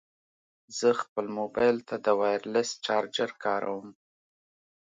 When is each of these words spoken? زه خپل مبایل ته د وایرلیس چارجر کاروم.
زه 0.77 0.89
خپل 1.01 1.25
مبایل 1.39 1.77
ته 1.87 1.95
د 2.05 2.07
وایرلیس 2.19 2.69
چارجر 2.85 3.29
کاروم. 3.43 3.87